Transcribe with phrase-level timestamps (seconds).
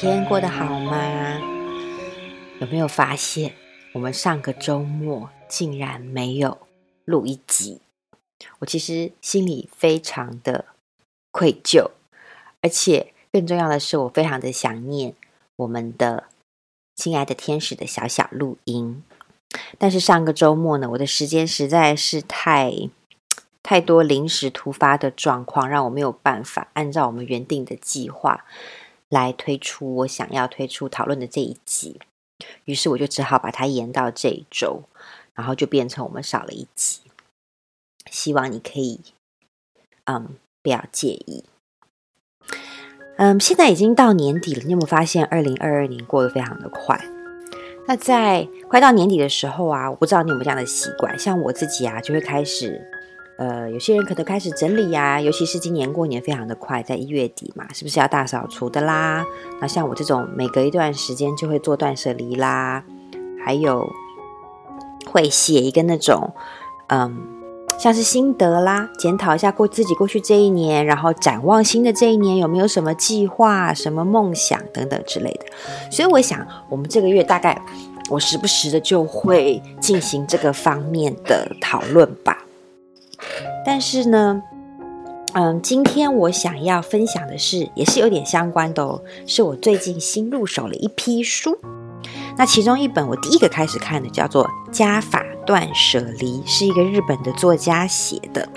[0.00, 1.38] 天过得好吗？
[2.58, 3.52] 有没有发现，
[3.92, 6.56] 我们上个周末竟然没有
[7.04, 7.82] 录一集？
[8.60, 10.64] 我其实心里非常的
[11.30, 11.90] 愧疚，
[12.62, 15.14] 而且更重要的是，我非常的想念
[15.56, 16.24] 我们的
[16.96, 19.04] 亲爱的天使的小小录音。
[19.76, 22.72] 但是上个周末呢，我的时间实在是太
[23.62, 28.46] 太多临时突发的状况，让我没有办法按照我们原定的计划
[29.10, 32.00] 来推出我想要推出讨论的这一集。
[32.64, 34.84] 于是我就只好把它延到这一周，
[35.34, 37.00] 然后就变成我们少了一集。
[38.10, 39.00] 希望你可以，
[40.04, 41.44] 嗯，不要介意。
[43.18, 46.98] 嗯，现在已经到年底了，你有没有发现二零二二年过得非常的快？
[47.86, 52.80] 那在快到年底的时候啊，我不知道你有没有这样的习惯，像我自己啊，就会开始，
[53.40, 59.24] 呃，有些人可能开始整理呀、尤其是今年过年非常的快，在一月底嘛，是不是要大扫除的啦？
[59.62, 62.84] 那像我这种每隔一段时间就会做断舍离啦，
[63.42, 63.88] 还有
[65.06, 66.34] 会写一个那种，
[66.88, 67.36] 嗯。
[67.78, 75.46] 像是心得啦，检讨一下过自己过去这一年，然后展望新的这一年有没有什么计划、什么梦想等等之类的。
[75.90, 77.58] 所以我想，我们这个月大概
[78.10, 82.44] 我时不时的就会进行这个方面的讨论吧。
[83.64, 84.42] 但是呢，
[85.34, 91.56] 嗯，今天我想要分享的是，也是有点相关的哦，是我最近新入手了一批书。
[92.36, 98.48] 那其中一本我第一个开始看的叫做《加法断舍离》，是一个日本的作家写的。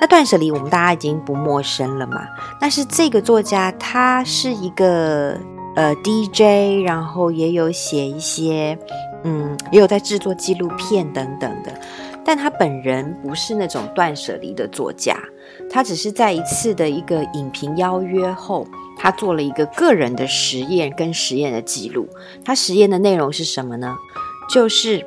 [0.00, 2.26] 那断舍离我们大家已经不陌生了嘛？
[2.60, 5.36] 但是这个作家他是一个
[5.74, 8.78] 呃 DJ，然后也有写一些
[9.24, 11.72] 嗯，也有在制作纪录片等等的。
[12.28, 15.18] 但他本人不是那种断舍离的作家，
[15.70, 18.68] 他只是在一次的一个影评邀约后。
[18.98, 22.06] 他做了一个个人的实验跟实验的记录。
[22.44, 23.96] 他实验的内容是什么呢？
[24.50, 25.06] 就是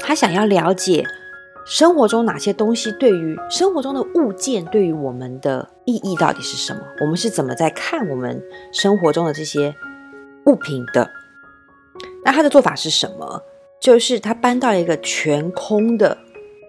[0.00, 1.04] 他想要了解
[1.64, 6.80] 生活中哪些东西对于生活中的物件对于我们的意义到底是什么？
[7.02, 8.42] 我们是怎么在看我们
[8.72, 9.72] 生活中的这些
[10.46, 11.08] 物品的？
[12.24, 13.40] 那他的做法是什么？
[13.78, 16.16] 就是他搬到一个全空的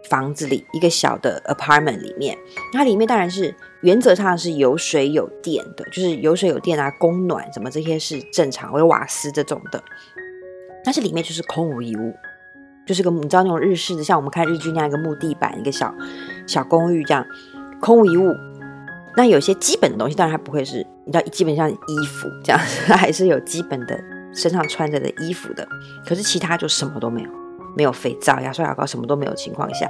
[0.10, 2.38] 房子里，一个小的 apartment 里面。
[2.74, 3.54] 它里面当然是。
[3.82, 9.82] 原则上是有水有电的，就是有水有电啊，供暖什么这些是正常，或者瓦斯这种的。
[10.84, 12.12] 但是里面就是空无一物，
[12.88, 15.94] 就是个你知道那种日式的，像我们看日剧那样一个木地板，一个小
[16.48, 17.24] 小公寓这样，
[17.80, 18.34] 空无一物。
[19.16, 23.98] 那有些基本的东西，当然它不会是，你知道，基本上衣服这样，它 还是有基本的
[24.34, 25.66] 身上穿着的衣服的。
[26.04, 27.30] 可是其他就什么都没有，
[27.78, 29.88] 没有肥皂、牙刷、牙膏，什么都没有情况下，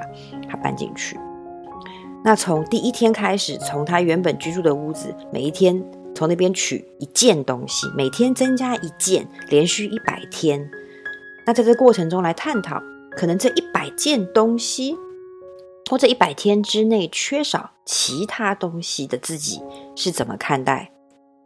[0.49, 1.17] 他搬进去。
[2.23, 5.81] 那从第一天开始，从他原本居住的屋子，每一天
[6.13, 10.69] 从那边取一件东西，每天增加一件，连续一百天。
[11.45, 14.97] 那在这过程中来探讨，可能这一百件东西，
[15.89, 19.61] 或者一百天之内缺少其他东西的自己
[19.95, 20.91] 是怎么看待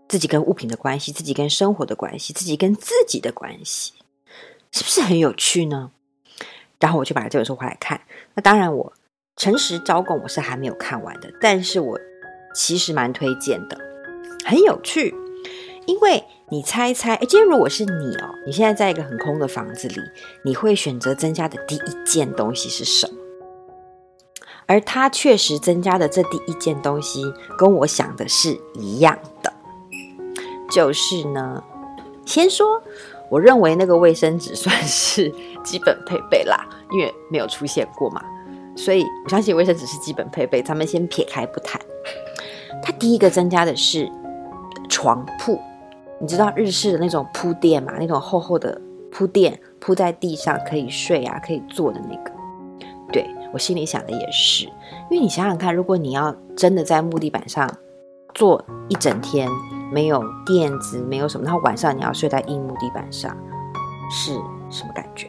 [0.07, 3.93] 自己跟物品的关系，自己跟生活的关系，自己跟自己的关系，
[4.71, 5.91] 是不是很有趣呢？
[6.81, 8.01] 然后我就把这本书回来看。
[8.33, 8.91] 那当然我。
[9.37, 11.97] 诚实招供，我是还没有看完的，但是我
[12.53, 13.77] 其实蛮推荐的，
[14.45, 15.15] 很有趣。
[15.87, 19.95] 因为你猜一猜，诶，今天如果是你哦，你现在在一个很空的房子里，
[20.43, 23.13] 你会选择增加的第一件东西是什么？
[24.67, 27.23] 而他确实增加的这第一件东西，
[27.57, 29.51] 跟我想的是一样的，
[30.69, 31.63] 就是呢，
[32.25, 32.83] 先说，
[33.31, 35.33] 我认为那个卫生纸算是
[35.63, 38.21] 基本配备啦，因为没有出现过嘛。
[38.75, 41.79] 所以我相信卫生纸是基本配备，咱们先撇开不谈。
[42.83, 44.11] 它第一个增加的是
[44.89, 45.57] 床铺，
[46.19, 47.93] 你知道日式的那种铺垫嘛？
[47.97, 52.31] 那种厚厚的铺垫铺在地上可以睡啊，可以坐的那个。
[53.13, 54.65] 对，我心里想的也是，
[55.09, 57.69] 因为你想想看，如果你要真的在木地板上
[58.33, 59.49] 坐一整天，
[59.91, 63.35] 没有垫子，没有什么，然后晚上你要睡在硬木地板上，
[64.09, 64.33] 是
[64.69, 65.27] 什么感觉？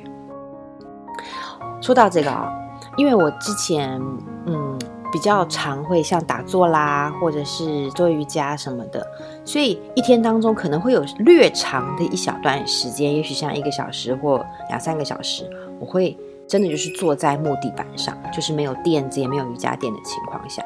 [1.80, 2.50] 说到这个啊。
[2.98, 3.98] 因为我之前
[4.44, 4.78] 嗯
[5.10, 9.06] 比较常会像打坐啦，或者是做瑜伽什么的，
[9.46, 15.48] 所以一天当中可能会有略长的一小段时间，也许像一个小时或两三个小时，
[15.80, 16.14] 我会
[16.46, 20.62] 真的就是坐在木地板上，就是没有垫子也没有瑜伽垫的情况下，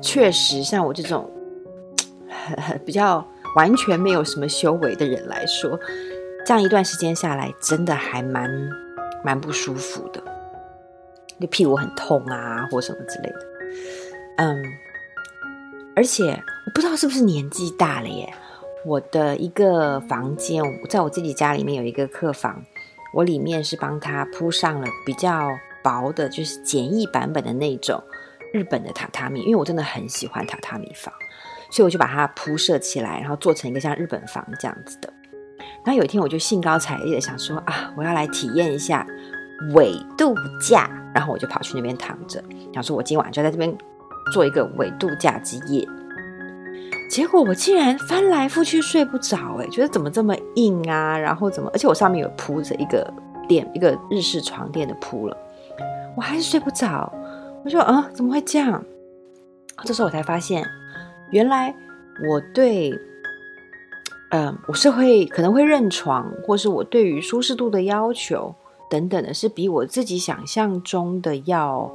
[0.00, 1.28] 确实像我这种
[2.84, 5.78] 比较完全没有什么修为的人来说，
[6.44, 8.50] 这样一段时间下来，真的还蛮
[9.24, 10.22] 蛮不舒服的。
[11.40, 13.38] 就屁股很痛啊，或什么之类的，
[14.36, 14.62] 嗯，
[15.96, 16.30] 而且
[16.66, 18.32] 我不知道是不是年纪大了耶，
[18.86, 22.62] 我的一个房间，在我自己家里面有一个客房，
[23.12, 25.48] 我里面是帮他铺上了比较
[25.82, 28.00] 薄的，就是简易版本的那种
[28.52, 31.12] 日本的榻榻米，因为我真的很喜欢榻榻米房，
[31.72, 35.10] 所以我就把它铺设起来，然后做成一个像日本房这样子的。
[35.82, 39.06] 然后有一天我就兴高采烈的想说啊，我要来体验一下
[39.74, 43.74] 伪度假，然后我就跑去那边躺着，想说我今晚就在这边
[44.34, 45.88] 做一个伪度假之夜。
[47.08, 51.16] 结果我竟然翻来覆去睡不着，哎，觉得怎么这么硬啊？
[51.18, 53.10] 然后怎么，而且我上面有铺着一个
[53.48, 55.36] 垫，一个日式床垫的铺了，
[56.16, 57.10] 我还是睡不着。
[57.64, 58.84] 我说啊，怎么会这样？
[59.84, 60.64] 这时候我才发现，
[61.32, 61.74] 原来
[62.28, 62.96] 我对，
[64.30, 68.54] 嗯、我是会可能会认床，或是我对于舒适度的要求
[68.88, 71.92] 等等的，是比我自己想象中的要。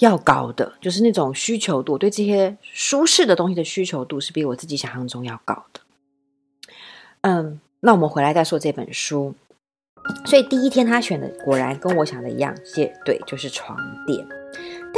[0.00, 5.80] 要高的，就是那种需求度，对这些舒适的东西的需求度是比我自己想象中要高的。
[7.22, 9.34] 嗯，那我们回来再说这本书。
[10.24, 13.76] 所以第一天他选的果然跟我想的一样，是对，就是床
[14.06, 14.37] 垫。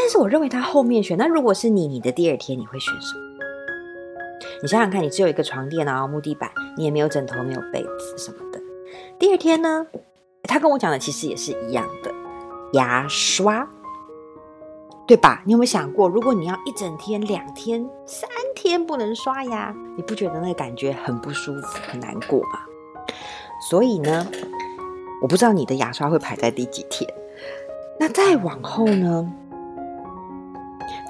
[0.03, 3.21] 但是我认为他后面选，那如果是你，你的第二天你会选什么？
[4.63, 8.59] 你想想看，你只有一个床垫啊，木地板，你也没有枕头，没有被子什么的。
[9.19, 9.87] 第二天呢，
[10.45, 12.11] 他跟我讲的其实也是一样的，
[12.73, 13.69] 牙刷。
[15.07, 15.43] 对吧？
[15.45, 22.61] 你有没有想过，如果你要一整天、两天、三天不能刷牙，你不觉得那个感觉很不舒服、很难过吗？
[23.69, 24.27] 所以呢，
[25.21, 27.13] 我不知道你的牙刷会排在第几天。
[27.99, 29.31] 那再往后呢？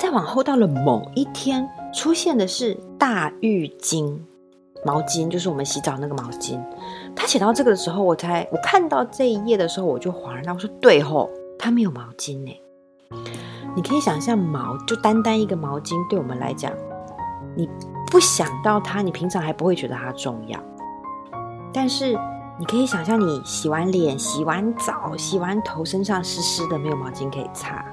[0.01, 4.19] 再往后到了某一天，出现的是大浴巾、
[4.83, 6.59] 毛巾，就是我们洗澡那个毛巾。
[7.15, 12.61] 他写到这个的时候，我才我看到这一页的时候，我就恍然大悟，我说对吼，他没有毛巾呢。
[13.77, 16.73] 你可以想象毛，就单单一个毛巾，对我们来讲，
[17.55, 17.69] 你
[18.11, 20.59] 不想到它，你平常还不会觉得它重要。
[21.75, 22.19] 但是
[22.59, 27.85] 你可以想象，你洗完脸、洗完澡、洗完头，身上湿湿的，没有毛巾可以擦，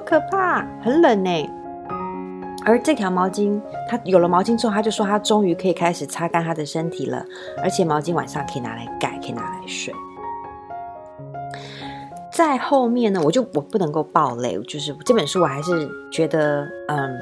[0.00, 0.66] 好可怕！
[0.82, 1.50] 很冷呢。
[2.64, 7.22] 而这条毛巾，他有了毛巾之后，他就说他终于可以开始擦干他的身体了，
[7.62, 9.92] 而且毛巾晚上可以拿来盖，可以拿来睡。
[12.32, 17.20] 在后面呢，我就我不能够爆雷，就是这本书我还是觉得嗯，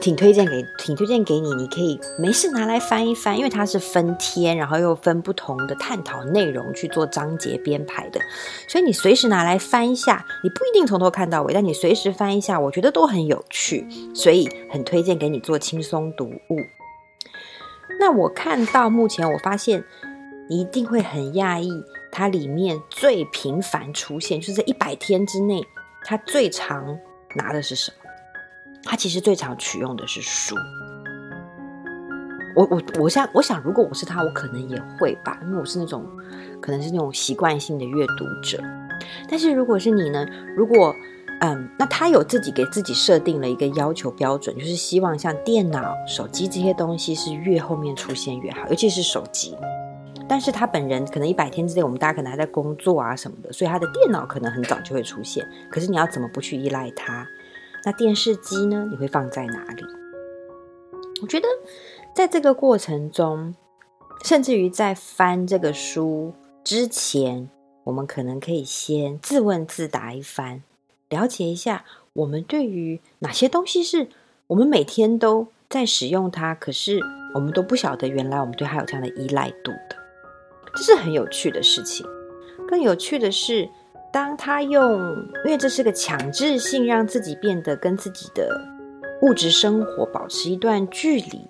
[0.00, 8.20] 挺推荐给挺推荐给你，你可以没事拿来翻一翻，因为它是分天，然后又分不同的探讨内容去做章节编排的，
[8.66, 16.56] 所以你随时拿来翻一下，你不一定从头看到尾，但你随时翻一下，我觉得都很有趣，所以很推荐给你做轻松读物。
[17.98, 19.84] 那我看到目前，我发现
[20.48, 21.70] 你一定会很讶异。
[22.12, 25.62] 它里面最频繁出现，就是在一百天之内，
[26.04, 26.98] 它最常
[27.36, 27.99] 拿的是什么？
[28.84, 30.56] 他其实最常取用的是书。
[32.56, 36.04] 我我我想我想，如果我是他，我可能也会吧，因为我是那种
[36.60, 38.62] 可能是那种习惯性的阅读者。
[39.28, 40.26] 但是如果是你呢？
[40.56, 40.94] 如果
[41.42, 49.56] 嗯，那他有自己给自己设定了一个要求标准，就是希望像电脑、手机这些东西是越后面出现越好，尤其是手机。
[50.28, 55.48] 但是他本人可能一百天之内，我们大家可能还在工作啊什么的，所以他的电脑可能很早就会出现。
[55.70, 57.26] 可是你要怎么不去依赖它？
[57.84, 58.86] 那电视机呢？
[58.90, 59.82] 你会放在哪里？
[61.22, 61.46] 我觉得
[62.14, 63.54] 在这个过程中，
[64.24, 66.32] 甚至于在翻这个书
[66.62, 67.48] 之前，
[67.84, 70.62] 我们可能可以先自问自答一番，
[71.08, 74.08] 了解一下我们对于哪些东西是
[74.48, 77.00] 我们每天都在使用它，可是
[77.34, 79.96] 我们都不晓得原来我们对它有这样的依赖度的。
[80.74, 82.06] 这是很有趣的事情。
[82.68, 83.68] 更有趣的是，
[84.12, 85.00] 当他用，
[85.44, 88.60] 因为这是个强制性，让自己变得跟自己的
[89.22, 91.40] 物质生活保持一段距离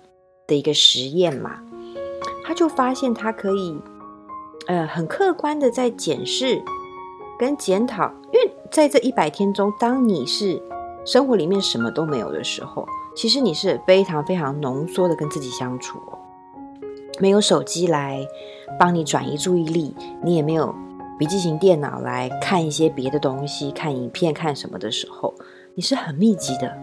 [0.45, 1.59] 的一个实验嘛，
[2.43, 3.79] 他就发现他可以，
[4.67, 6.61] 呃，很客观的在检视
[7.39, 8.11] 跟检讨。
[8.31, 10.61] 因为在这一百天中，当你是
[11.05, 16.19] 生活里面什么都没有的时候，其实你是非常非常浓缩的跟自己相处哦，
[17.19, 18.25] 没有手机来。
[18.79, 20.73] 帮你转移注意力，你也没有
[21.21, 25.31] 笔记型电脑来看一些别的东西，看影片看什么的时候，
[25.75, 26.75] 你是很密集的，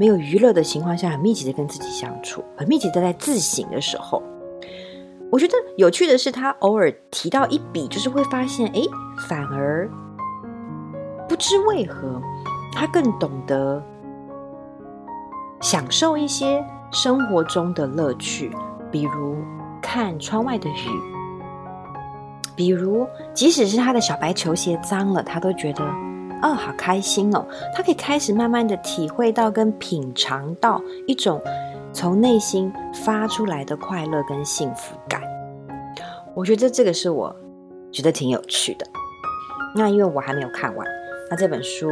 [0.00, 4.20] 没有娱乐的情况下，很密集的跟自己相处，很密集的在自省的时候。
[5.30, 8.80] 我觉得有趣的是，他偶尔提到一笔，就是会发现，哎，
[9.28, 9.88] 反而
[11.28, 12.20] 不知为何，
[12.72, 13.80] 他更懂得
[15.60, 18.50] 享受一些生活中的乐趣，
[18.90, 19.36] 比如
[19.80, 21.13] 看窗外的雨。
[22.56, 25.84] 比如，即使是他的小白球鞋脏了，他都觉得，
[26.42, 27.46] 哦，好开心哦。
[27.74, 31.42] 他可以开始慢慢的体会到跟品尝到一种
[31.92, 32.72] 从内心
[33.04, 35.20] 发出来的快乐跟幸福感。
[36.34, 37.34] 我觉得这个是我
[37.92, 38.86] 觉得挺有趣的。
[39.76, 40.86] 那因为我还没有看完，
[41.30, 41.88] 那这本书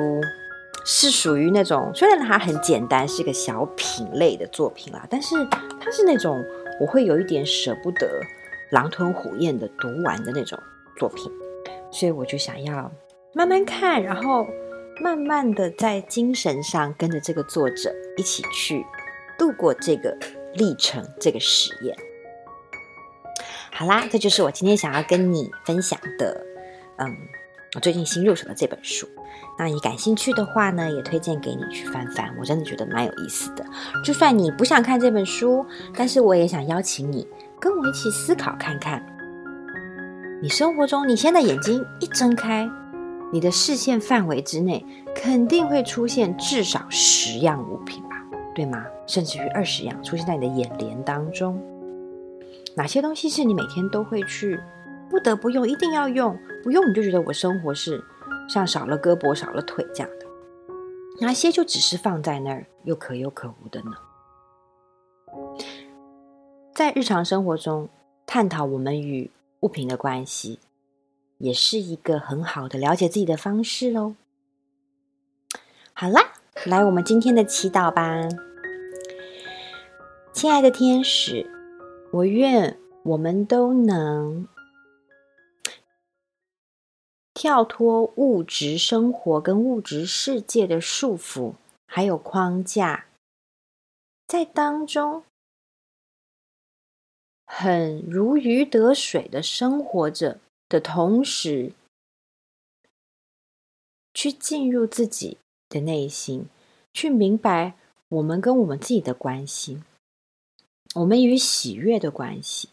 [0.85, 5.35] 是属于那种虽然它很简单，是个小品类的作品啦，但是
[5.81, 6.41] 它是那种
[6.81, 8.21] 我会有一点舍不得
[8.73, 10.59] 狼吞虎咽的读完的那种
[10.97, 11.31] 作品，
[11.91, 12.91] 所以我就想要
[13.35, 14.47] 慢慢看，然后
[15.03, 18.83] 慢慢的在精神上跟着这个作者一起去
[19.39, 20.17] 度过这个
[20.55, 21.95] 历程，这个实验。
[23.73, 26.45] 好啦，这就是我今天想要跟你分享的，
[26.97, 27.15] 嗯。
[27.75, 29.09] 我最近新入手的这本书，
[29.59, 32.31] 那你感兴趣的话呢，也推荐给你去翻翻。
[32.39, 33.65] 我真的觉得蛮有意思的。
[34.05, 35.65] 就算你不想看这本书，
[35.97, 37.27] 但是我也想邀请你
[37.63, 39.01] 跟我一起思考看看。
[40.43, 42.69] 你生活中，你现在眼睛一睁开，
[43.33, 48.17] 你的视线范围之内肯定会出现至少十样物品吧，
[48.53, 48.85] 对吗？
[49.07, 51.63] 甚至于二十样出现在你的眼帘当中。
[52.77, 54.59] 哪些东西是你每天都会去？
[55.09, 58.03] 不得不用，一定要用，不用你就觉得我生活是
[58.49, 60.27] 像少了胳膊少了腿这样的。
[61.21, 63.93] 哪些就只是放在那儿，又可有可无的呢？
[66.75, 67.91] 在日常生活中，
[68.25, 70.59] 探讨我们与物品的关系，
[71.37, 74.15] 也是一个很好的了解自己的方式喽。
[75.93, 76.33] 好啦，
[76.65, 78.27] 来我们今天的祈祷吧。
[80.33, 81.47] 亲爱的天使，
[82.11, 84.49] 我愿我们都能。
[87.35, 91.55] 跳脱物质生活跟物质世界的束缚，
[91.87, 93.07] 还有框架，
[94.27, 95.25] 在当中
[97.55, 100.41] 很如鱼得水的生活着
[100.71, 101.75] 的同时，
[104.15, 105.37] 去进入自己
[105.69, 106.47] 的内心，
[106.95, 107.75] 去明白
[108.09, 109.83] 我们跟我们自己的关系，
[110.95, 112.71] 我们与喜悦的关系，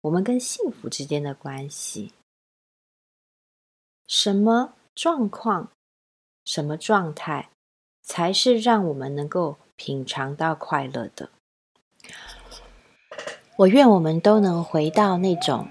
[0.00, 2.12] 我们跟幸福之间的关系。
[4.08, 5.70] 什么状况、
[6.46, 7.50] 什么状态，
[8.00, 11.28] 才是让我们能够品尝到快乐的？
[13.56, 15.66] 我愿我们都能回到那种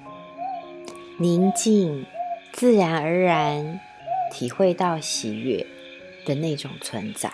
[1.18, 2.06] 宁静、
[2.54, 3.80] 自然而然
[4.32, 5.66] 体会到喜悦
[6.26, 7.32] 的那种存在。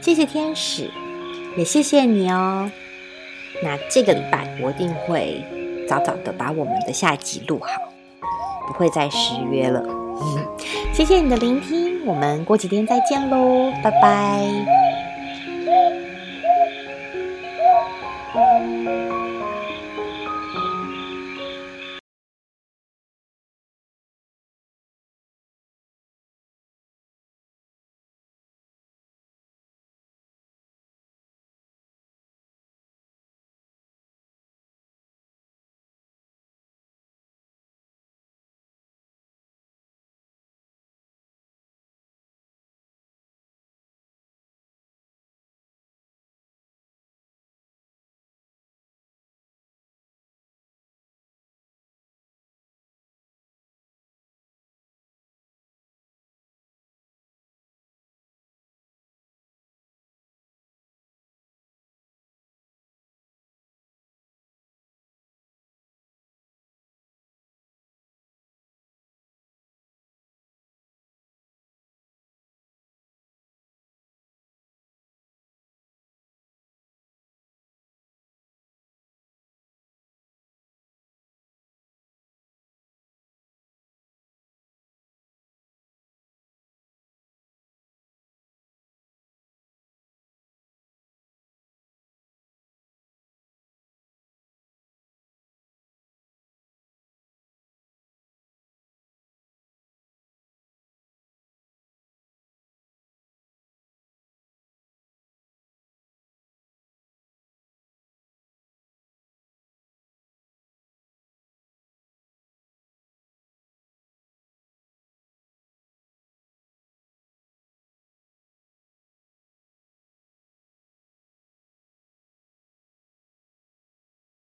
[0.00, 0.90] 谢谢天使，
[1.56, 2.70] 也谢谢你哦。
[3.62, 5.42] 那这个礼拜我一定会
[5.88, 7.68] 早早的把我们的下集录好。
[8.66, 9.82] 不会再失约了。
[10.92, 14.93] 谢谢你的聆听，我们过几天再见喽，拜拜。
[18.36, 19.13] Oh,